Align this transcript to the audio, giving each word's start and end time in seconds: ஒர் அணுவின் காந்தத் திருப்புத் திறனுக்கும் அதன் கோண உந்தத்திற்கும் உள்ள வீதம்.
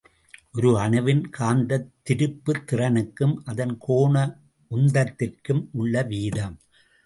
ஒர் 0.53 0.67
அணுவின் 0.77 1.21
காந்தத் 1.37 1.91
திருப்புத் 2.09 2.63
திறனுக்கும் 2.71 3.35
அதன் 3.45 3.77
கோண 3.87 4.15
உந்தத்திற்கும் 4.71 5.69
உள்ள 5.71 6.03
வீதம். 6.03 6.59